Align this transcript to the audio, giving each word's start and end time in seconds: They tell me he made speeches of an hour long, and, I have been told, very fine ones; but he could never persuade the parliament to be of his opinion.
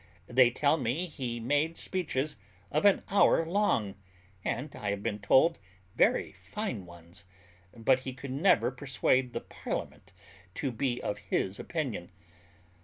They 0.25 0.49
tell 0.49 0.77
me 0.77 1.05
he 1.05 1.39
made 1.39 1.77
speeches 1.77 2.35
of 2.71 2.85
an 2.85 3.03
hour 3.09 3.45
long, 3.45 3.93
and, 4.43 4.75
I 4.75 4.89
have 4.89 5.03
been 5.03 5.19
told, 5.19 5.59
very 5.95 6.31
fine 6.31 6.87
ones; 6.87 7.27
but 7.77 7.99
he 7.99 8.11
could 8.11 8.31
never 8.31 8.71
persuade 8.71 9.31
the 9.33 9.41
parliament 9.41 10.11
to 10.55 10.71
be 10.71 10.99
of 11.03 11.19
his 11.19 11.59
opinion. 11.59 12.09